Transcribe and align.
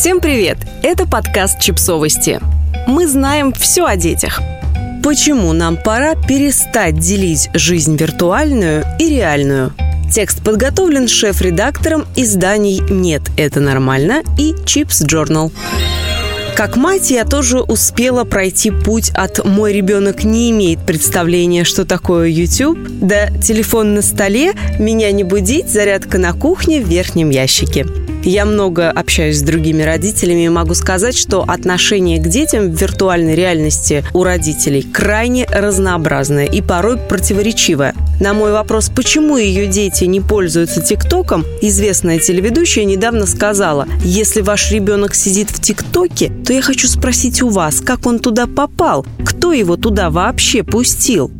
Всем 0.00 0.20
привет! 0.22 0.56
Это 0.82 1.06
подкаст 1.06 1.60
«Чипсовости». 1.60 2.40
Мы 2.86 3.06
знаем 3.06 3.52
все 3.52 3.84
о 3.84 3.96
детях. 3.96 4.40
Почему 5.04 5.52
нам 5.52 5.76
пора 5.76 6.14
перестать 6.14 6.98
делить 6.98 7.50
жизнь 7.52 7.96
виртуальную 7.96 8.82
и 8.98 9.10
реальную? 9.10 9.74
Текст 10.10 10.42
подготовлен 10.42 11.06
шеф-редактором 11.06 12.06
изданий 12.16 12.80
«Нет, 12.88 13.20
это 13.36 13.60
нормально» 13.60 14.22
и 14.38 14.54
«Чипс 14.64 15.02
Journal. 15.02 15.52
Как 16.56 16.76
мать 16.76 17.10
я 17.10 17.26
тоже 17.26 17.60
успела 17.60 18.24
пройти 18.24 18.70
путь 18.70 19.10
от 19.10 19.44
«мой 19.44 19.74
ребенок 19.74 20.24
не 20.24 20.50
имеет 20.50 20.80
представления, 20.86 21.64
что 21.64 21.84
такое 21.84 22.28
YouTube» 22.28 22.78
до 22.88 23.30
«телефон 23.42 23.92
на 23.92 24.00
столе», 24.00 24.54
«меня 24.78 25.12
не 25.12 25.24
будить», 25.24 25.68
«зарядка 25.68 26.16
на 26.16 26.32
кухне» 26.32 26.80
в 26.80 26.88
верхнем 26.88 27.28
ящике. 27.28 27.84
Я 28.22 28.44
много 28.44 28.90
общаюсь 28.90 29.38
с 29.38 29.42
другими 29.42 29.82
родителями 29.82 30.44
и 30.44 30.48
могу 30.50 30.74
сказать, 30.74 31.16
что 31.16 31.42
отношение 31.42 32.18
к 32.18 32.28
детям 32.28 32.70
в 32.70 32.78
виртуальной 32.78 33.34
реальности 33.34 34.04
у 34.12 34.24
родителей 34.24 34.82
крайне 34.82 35.46
разнообразное 35.46 36.44
и 36.44 36.60
порой 36.60 36.98
противоречивое. 36.98 37.94
На 38.20 38.34
мой 38.34 38.52
вопрос, 38.52 38.90
почему 38.94 39.38
ее 39.38 39.66
дети 39.66 40.04
не 40.04 40.20
пользуются 40.20 40.82
ТикТоком, 40.82 41.46
известная 41.62 42.18
телеведущая 42.18 42.84
недавно 42.84 43.24
сказала, 43.24 43.88
если 44.04 44.42
ваш 44.42 44.70
ребенок 44.70 45.14
сидит 45.14 45.48
в 45.48 45.58
ТикТоке, 45.58 46.30
то 46.44 46.52
я 46.52 46.60
хочу 46.60 46.88
спросить 46.88 47.40
у 47.40 47.48
вас, 47.48 47.80
как 47.80 48.04
он 48.06 48.18
туда 48.18 48.46
попал, 48.46 49.06
кто 49.24 49.54
его 49.54 49.76
туда 49.76 50.10
вообще 50.10 50.62
пустил. 50.62 51.30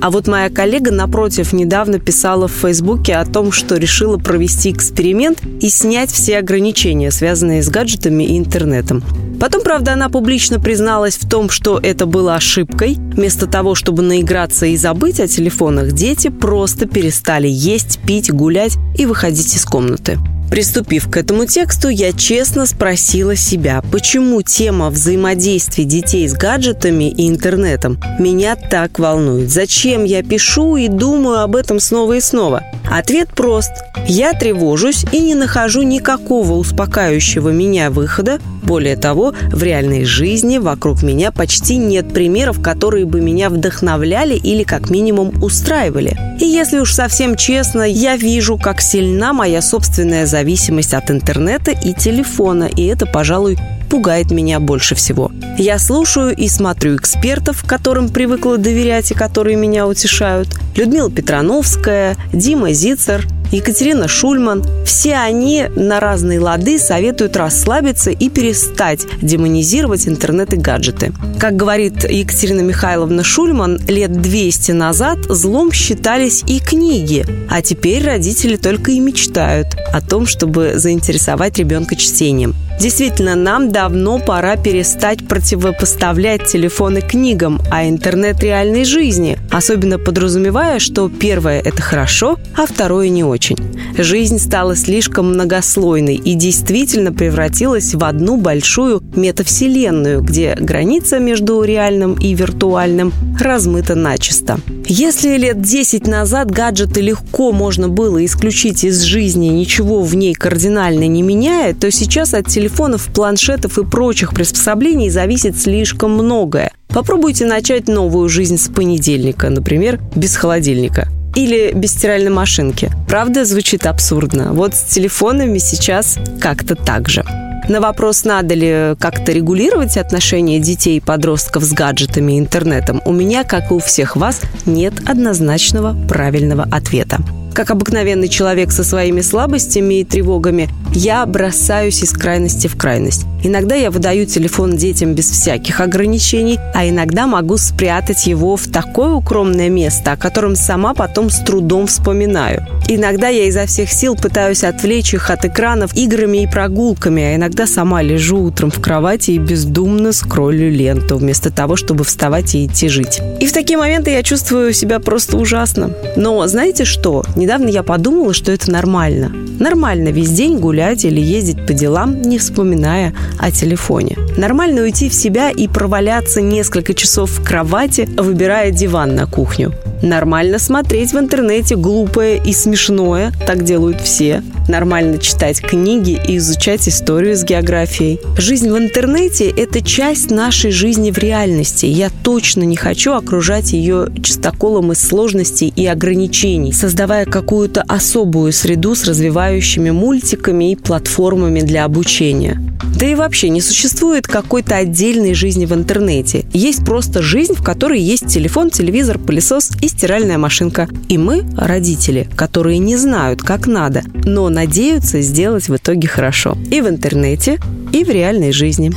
А 0.00 0.10
вот 0.10 0.26
моя 0.26 0.48
коллега, 0.48 0.90
напротив, 0.90 1.52
недавно 1.52 1.98
писала 1.98 2.48
в 2.48 2.52
Фейсбуке 2.52 3.16
о 3.16 3.26
том, 3.26 3.52
что 3.52 3.76
решила 3.76 4.16
провести 4.16 4.70
эксперимент 4.70 5.42
и 5.60 5.68
снять 5.68 6.10
все 6.10 6.38
ограничения, 6.38 7.10
связанные 7.10 7.62
с 7.62 7.68
гаджетами 7.68 8.24
и 8.24 8.38
интернетом. 8.38 9.02
Потом, 9.38 9.62
правда, 9.62 9.92
она 9.92 10.08
публично 10.08 10.58
призналась 10.58 11.16
в 11.16 11.28
том, 11.28 11.50
что 11.50 11.78
это 11.82 12.06
было 12.06 12.34
ошибкой. 12.34 12.94
Вместо 12.94 13.46
того, 13.46 13.74
чтобы 13.74 14.02
наиграться 14.02 14.66
и 14.66 14.76
забыть 14.76 15.20
о 15.20 15.28
телефонах, 15.28 15.92
дети 15.92 16.28
просто 16.28 16.86
перестали 16.86 17.48
есть, 17.48 17.98
пить, 18.06 18.30
гулять 18.30 18.76
и 18.96 19.04
выходить 19.04 19.54
из 19.54 19.64
комнаты. 19.64 20.18
Приступив 20.50 21.08
к 21.08 21.16
этому 21.16 21.46
тексту, 21.46 21.88
я 21.88 22.12
честно 22.12 22.66
спросила 22.66 23.36
себя, 23.36 23.82
почему 23.92 24.42
тема 24.42 24.90
взаимодействия 24.90 25.84
детей 25.84 26.28
с 26.28 26.34
гаджетами 26.34 27.08
и 27.08 27.28
интернетом 27.28 28.00
меня 28.18 28.56
так 28.56 28.98
волнует. 28.98 29.48
Зачем 29.48 30.02
я 30.02 30.24
пишу 30.24 30.76
и 30.76 30.88
думаю 30.88 31.40
об 31.40 31.54
этом 31.54 31.78
снова 31.78 32.14
и 32.14 32.20
снова? 32.20 32.64
Ответ 32.90 33.28
прост. 33.28 33.70
Я 34.08 34.32
тревожусь 34.32 35.04
и 35.12 35.20
не 35.20 35.36
нахожу 35.36 35.82
никакого 35.82 36.54
успокаивающего 36.54 37.50
меня 37.50 37.88
выхода. 37.88 38.40
Более 38.64 38.96
того, 38.96 39.32
в 39.52 39.62
реальной 39.62 40.04
жизни 40.04 40.58
вокруг 40.58 41.04
меня 41.04 41.30
почти 41.30 41.76
нет 41.76 42.12
примеров, 42.12 42.60
которые 42.60 43.06
бы 43.06 43.20
меня 43.20 43.48
вдохновляли 43.48 44.34
или 44.34 44.64
как 44.64 44.90
минимум 44.90 45.40
устраивали. 45.40 46.18
И 46.40 46.44
если 46.44 46.80
уж 46.80 46.92
совсем 46.92 47.36
честно, 47.36 47.82
я 47.82 48.16
вижу, 48.16 48.58
как 48.58 48.80
сильна 48.80 49.32
моя 49.32 49.62
собственная 49.62 50.26
зависимость 50.26 50.92
от 50.92 51.12
интернета 51.12 51.70
и 51.70 51.94
телефона, 51.94 52.64
и 52.64 52.86
это, 52.86 53.06
пожалуй, 53.06 53.56
пугает 53.90 54.30
меня 54.30 54.60
больше 54.60 54.94
всего. 54.94 55.30
Я 55.58 55.78
слушаю 55.78 56.34
и 56.34 56.48
смотрю 56.48 56.96
экспертов, 56.96 57.64
которым 57.66 58.08
привыкла 58.08 58.56
доверять 58.56 59.10
и 59.10 59.14
которые 59.14 59.56
меня 59.56 59.86
утешают. 59.86 60.48
Людмила 60.76 61.10
Петрановская, 61.10 62.16
Дима 62.32 62.72
Зицер– 62.72 63.26
Екатерина 63.52 64.06
Шульман. 64.06 64.64
Все 64.84 65.16
они 65.16 65.64
на 65.74 66.00
разные 66.00 66.40
лады 66.40 66.78
советуют 66.78 67.36
расслабиться 67.36 68.10
и 68.10 68.28
перестать 68.28 69.06
демонизировать 69.20 70.06
интернет 70.06 70.52
и 70.52 70.56
гаджеты. 70.56 71.12
Как 71.38 71.56
говорит 71.56 72.08
Екатерина 72.08 72.60
Михайловна 72.60 73.24
Шульман, 73.24 73.80
лет 73.88 74.12
200 74.12 74.72
назад 74.72 75.18
злом 75.28 75.72
считались 75.72 76.44
и 76.46 76.60
книги, 76.60 77.26
а 77.48 77.62
теперь 77.62 78.04
родители 78.04 78.56
только 78.56 78.92
и 78.92 79.00
мечтают 79.00 79.68
о 79.92 80.00
том, 80.00 80.26
чтобы 80.26 80.74
заинтересовать 80.76 81.58
ребенка 81.58 81.96
чтением. 81.96 82.54
Действительно, 82.80 83.34
нам 83.34 83.70
давно 83.70 84.18
пора 84.18 84.56
перестать 84.56 85.28
противопоставлять 85.28 86.46
телефоны 86.46 87.02
книгам, 87.02 87.60
а 87.70 87.86
интернет 87.86 88.42
реальной 88.42 88.84
жизни, 88.84 89.36
особенно 89.50 89.98
подразумевая, 89.98 90.78
что 90.78 91.10
первое– 91.10 91.60
это 91.64 91.82
хорошо, 91.82 92.38
а 92.56 92.64
второе– 92.64 93.08
не 93.10 93.22
очень. 93.22 93.58
Жизнь 93.98 94.38
стала 94.38 94.76
слишком 94.76 95.34
многослойной 95.34 96.14
и 96.14 96.32
действительно 96.32 97.12
превратилась 97.12 97.94
в 97.94 98.02
одну 98.02 98.38
большую 98.38 99.02
метавселенную, 99.14 100.22
где 100.22 100.56
граница 100.58 101.18
между 101.18 101.62
реальным 101.62 102.14
и 102.14 102.32
виртуальным 102.32 103.12
размыта 103.38 103.94
начисто. 103.94 104.58
Если 104.92 105.36
лет 105.36 105.62
10 105.62 106.08
назад 106.08 106.50
гаджеты 106.50 107.00
легко 107.00 107.52
можно 107.52 107.88
было 107.88 108.24
исключить 108.24 108.82
из 108.82 109.02
жизни, 109.02 109.46
ничего 109.46 110.02
в 110.02 110.16
ней 110.16 110.34
кардинально 110.34 111.06
не 111.06 111.22
меняя, 111.22 111.74
то 111.74 111.92
сейчас 111.92 112.34
от 112.34 112.48
телефонов, 112.48 113.06
планшетов 113.14 113.78
и 113.78 113.84
прочих 113.84 114.34
приспособлений 114.34 115.08
зависит 115.08 115.56
слишком 115.56 116.14
многое. 116.14 116.72
Попробуйте 116.88 117.46
начать 117.46 117.86
новую 117.86 118.28
жизнь 118.28 118.58
с 118.58 118.66
понедельника, 118.66 119.48
например, 119.48 120.00
без 120.16 120.34
холодильника 120.34 121.06
или 121.36 121.70
без 121.72 121.92
стиральной 121.92 122.32
машинки. 122.32 122.90
Правда, 123.08 123.44
звучит 123.44 123.86
абсурдно. 123.86 124.54
Вот 124.54 124.74
с 124.74 124.82
телефонами 124.82 125.58
сейчас 125.58 126.18
как-то 126.40 126.74
так 126.74 127.08
же. 127.08 127.24
На 127.70 127.80
вопрос, 127.80 128.24
надо 128.24 128.54
ли 128.54 128.96
как-то 128.98 129.30
регулировать 129.30 129.96
отношения 129.96 130.58
детей 130.58 130.96
и 130.96 131.00
подростков 131.00 131.62
с 131.62 131.72
гаджетами 131.72 132.32
и 132.32 132.38
интернетом, 132.40 133.00
у 133.04 133.12
меня, 133.12 133.44
как 133.44 133.70
и 133.70 133.74
у 133.74 133.78
всех 133.78 134.16
вас, 134.16 134.40
нет 134.66 134.94
однозначного 135.08 135.96
правильного 136.08 136.64
ответа. 136.64 137.18
Как 137.54 137.70
обыкновенный 137.70 138.28
человек 138.28 138.72
со 138.72 138.84
своими 138.84 139.20
слабостями 139.20 140.00
и 140.00 140.04
тревогами, 140.04 140.68
я 140.92 141.24
бросаюсь 141.26 142.02
из 142.02 142.12
крайности 142.12 142.66
в 142.66 142.76
крайность. 142.76 143.26
Иногда 143.42 143.74
я 143.74 143.90
выдаю 143.90 144.26
телефон 144.26 144.76
детям 144.76 145.14
без 145.14 145.30
всяких 145.30 145.80
ограничений, 145.80 146.58
а 146.74 146.86
иногда 146.86 147.26
могу 147.26 147.56
спрятать 147.56 148.26
его 148.26 148.56
в 148.56 148.68
такое 148.68 149.12
укромное 149.12 149.70
место, 149.70 150.12
о 150.12 150.16
котором 150.16 150.56
сама 150.56 150.92
потом 150.92 151.30
с 151.30 151.38
трудом 151.38 151.86
вспоминаю. 151.86 152.66
Иногда 152.88 153.28
я 153.28 153.44
изо 153.44 153.66
всех 153.66 153.92
сил 153.92 154.16
пытаюсь 154.16 154.64
отвлечь 154.64 155.14
их 155.14 155.30
от 155.30 155.44
экранов 155.44 155.96
играми 155.96 156.42
и 156.42 156.46
прогулками, 156.46 157.22
а 157.22 157.36
иногда 157.36 157.66
сама 157.66 158.02
лежу 158.02 158.42
утром 158.42 158.70
в 158.70 158.80
кровати 158.80 159.32
и 159.32 159.38
бездумно 159.38 160.12
скроллю 160.12 160.70
ленту, 160.70 161.16
вместо 161.16 161.50
того, 161.50 161.76
чтобы 161.76 162.04
вставать 162.04 162.54
и 162.54 162.66
идти 162.66 162.88
жить. 162.88 163.20
И 163.40 163.46
в 163.46 163.52
такие 163.52 163.78
моменты 163.78 164.10
я 164.10 164.22
чувствую 164.22 164.72
себя 164.72 164.98
просто 164.98 165.36
ужасно. 165.36 165.92
Но 166.16 166.46
знаете 166.46 166.84
что? 166.84 167.24
Недавно 167.40 167.68
я 167.68 167.82
подумала, 167.82 168.34
что 168.34 168.52
это 168.52 168.70
нормально. 168.70 169.32
Нормально 169.58 170.10
весь 170.10 170.28
день 170.30 170.58
гулять 170.58 171.06
или 171.06 171.22
ездить 171.22 171.64
по 171.66 171.72
делам, 171.72 172.20
не 172.20 172.36
вспоминая 172.36 173.14
о 173.38 173.50
телефоне. 173.50 174.18
Нормально 174.36 174.82
уйти 174.82 175.08
в 175.08 175.14
себя 175.14 175.50
и 175.50 175.66
проваляться 175.66 176.42
несколько 176.42 176.92
часов 176.92 177.30
в 177.30 177.42
кровати, 177.42 178.06
выбирая 178.14 178.72
диван 178.72 179.14
на 179.14 179.24
кухню. 179.24 179.72
Нормально 180.02 180.58
смотреть 180.58 181.12
в 181.12 181.18
интернете 181.18 181.76
глупое 181.76 182.42
и 182.42 182.54
смешное, 182.54 183.32
так 183.46 183.64
делают 183.64 184.00
все. 184.00 184.42
Нормально 184.66 185.18
читать 185.18 185.60
книги 185.60 186.18
и 186.26 186.38
изучать 186.38 186.88
историю 186.88 187.36
с 187.36 187.44
географией. 187.44 188.18
Жизнь 188.38 188.70
в 188.70 188.78
интернете– 188.78 189.50
это 189.56 189.82
часть 189.82 190.30
нашей 190.30 190.70
жизни 190.70 191.10
в 191.10 191.18
реальности. 191.18 191.84
Я 191.84 192.08
точно 192.22 192.62
не 192.62 192.76
хочу 192.76 193.12
окружать 193.12 193.72
ее 193.72 194.08
чистоколом 194.22 194.92
из 194.92 195.00
сложностей 195.00 195.72
и 195.74 195.86
ограничений, 195.86 196.72
создавая 196.72 197.26
какую-то 197.26 197.82
особую 197.82 198.52
среду 198.52 198.94
с 198.94 199.04
развивающими 199.04 199.90
мультиками 199.90 200.72
и 200.72 200.76
платформами 200.76 201.60
для 201.60 201.84
обучения. 201.84 202.62
Да 202.98 203.06
и 203.06 203.14
вообще 203.14 203.50
не 203.50 203.60
существует 203.60 204.26
какой-то 204.26 204.76
отдельной 204.76 205.34
жизни 205.34 205.66
в 205.66 205.72
интернете. 205.72 206.44
Есть 206.52 206.84
просто 206.84 207.22
жизнь, 207.22 207.54
в 207.54 207.62
которой 207.62 208.00
есть 208.00 208.26
телефон, 208.26 208.70
телевизор, 208.70 209.18
пылесос 209.18 209.70
и 209.80 209.89
стиральная 209.90 210.38
машинка. 210.38 210.88
И 211.08 211.18
мы, 211.18 211.44
родители, 211.56 212.28
которые 212.36 212.78
не 212.78 212.96
знают, 212.96 213.42
как 213.42 213.66
надо, 213.66 214.02
но 214.24 214.48
надеются 214.48 215.20
сделать 215.20 215.68
в 215.68 215.76
итоге 215.76 216.08
хорошо. 216.08 216.56
И 216.70 216.80
в 216.80 216.88
интернете, 216.88 217.60
и 217.92 218.04
в 218.04 218.10
реальной 218.10 218.52
жизни. 218.52 218.92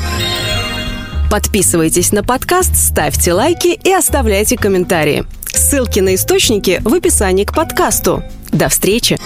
Подписывайтесь 1.29 2.11
на 2.11 2.23
подкаст, 2.23 2.75
ставьте 2.75 3.33
лайки 3.33 3.79
и 3.83 3.91
оставляйте 3.91 4.55
комментарии. 4.55 5.25
Ссылки 5.45 5.99
на 5.99 6.15
источники 6.15 6.79
в 6.83 6.93
описании 6.93 7.43
к 7.43 7.53
подкасту. 7.53 8.23
До 8.51 8.69
встречи! 8.69 9.17